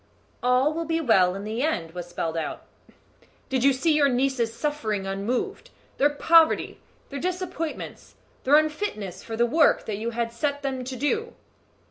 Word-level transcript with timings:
"All 0.41 0.73
will 0.73 0.85
be 0.85 0.99
well 0.99 1.35
in 1.35 1.43
the 1.43 1.61
end," 1.61 1.91
was 1.91 2.07
spelled 2.09 2.35
out. 2.35 2.65
"Did 3.49 3.63
you 3.63 3.71
see 3.71 3.93
your 3.93 4.09
nieces' 4.09 4.51
sufferings 4.51 5.05
unmoved 5.05 5.69
their 5.99 6.09
poverty, 6.09 6.79
their 7.09 7.19
disappointments, 7.19 8.15
their 8.43 8.55
unfitness 8.57 9.21
for 9.23 9.37
the 9.37 9.45
work 9.45 9.85
that 9.85 9.99
you 9.99 10.09
had 10.09 10.33
set 10.33 10.63
them 10.63 10.83
to 10.85 10.95
do?" 10.95 11.33